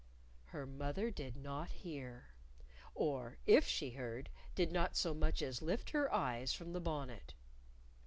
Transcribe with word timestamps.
_"Her 0.49 0.65
mother 0.65 1.11
did 1.11 1.35
not 1.35 1.69
hear. 1.69 2.29
Or, 2.95 3.37
if 3.45 3.67
she 3.67 3.91
heard, 3.91 4.31
did 4.55 4.71
not 4.71 4.95
so 4.97 5.13
much 5.13 5.43
as 5.43 5.61
lift 5.61 5.91
her 5.91 6.11
eyes 6.11 6.51
from 6.53 6.73
the 6.73 6.81
bonnet. 6.81 7.35